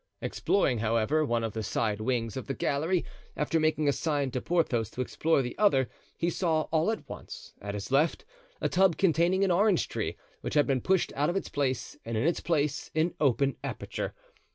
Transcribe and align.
Exploring, 0.19 0.79
however, 0.79 1.23
one 1.23 1.43
of 1.43 1.53
the 1.53 1.61
side 1.61 2.01
wings 2.01 2.35
of 2.35 2.47
the 2.47 2.55
gallery, 2.55 3.05
after 3.37 3.59
making 3.59 3.87
a 3.87 3.93
sign 3.93 4.31
to 4.31 4.41
Porthos 4.41 4.89
to 4.89 4.99
explore 4.99 5.43
the 5.43 5.55
other, 5.59 5.87
he 6.17 6.27
saw, 6.27 6.61
all 6.71 6.89
at 6.89 7.07
once, 7.07 7.53
at 7.61 7.75
his 7.75 7.91
left, 7.91 8.25
a 8.59 8.67
tub 8.67 8.97
containing 8.97 9.43
an 9.43 9.51
orange 9.51 9.87
tree, 9.87 10.17
which 10.41 10.55
had 10.55 10.65
been 10.65 10.81
pushed 10.81 11.13
out 11.15 11.29
of 11.29 11.35
its 11.35 11.49
place 11.49 11.99
and 12.03 12.17
in 12.17 12.23
its 12.25 12.39
place 12.39 12.89
an 12.95 13.13
open 13.21 13.55
aperture. 13.63 14.15